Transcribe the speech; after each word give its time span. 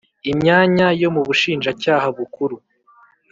Imyanya 0.31 0.87
yo 1.01 1.09
mu 1.15 1.21
Bushinjacyaha 1.27 2.07
Bukuru 2.17 2.55